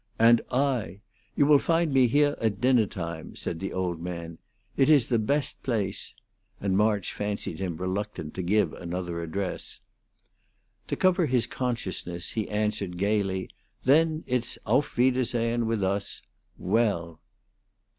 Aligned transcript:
"And 0.17 0.41
I. 0.51 1.01
You 1.35 1.45
will 1.45 1.59
find 1.59 1.93
me 1.93 2.07
here 2.07 2.35
at 2.41 2.59
dinner 2.59 2.87
time." 2.87 3.35
said 3.35 3.59
the 3.59 3.71
old 3.71 4.01
man. 4.01 4.39
"It 4.75 4.89
is 4.89 5.05
the 5.09 5.19
best 5.19 5.61
place"; 5.61 6.15
and 6.59 6.75
March 6.75 7.13
fancied 7.13 7.59
him 7.59 7.77
reluctant 7.77 8.33
to 8.33 8.41
give 8.41 8.73
another 8.73 9.21
address. 9.21 9.79
To 10.87 10.95
cover 10.95 11.27
his 11.27 11.45
consciousness 11.45 12.31
he 12.31 12.49
answered, 12.49 12.97
gayly: 12.97 13.51
"Then, 13.83 14.23
it's 14.25 14.57
'auf 14.65 14.97
wiedersehen' 14.97 15.67
with 15.67 15.83
us. 15.83 16.23
Well!" 16.57 17.21